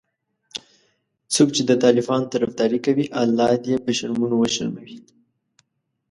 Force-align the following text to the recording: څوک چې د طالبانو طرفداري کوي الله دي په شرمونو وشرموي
څوک 1.33 1.49
چې 1.55 1.61
د 1.69 1.71
طالبانو 1.83 2.29
طرفداري 2.33 2.79
کوي 2.85 3.05
الله 3.21 3.51
دي 3.63 3.73
په 3.85 3.91
شرمونو 3.97 4.35
وشرموي 4.37 4.97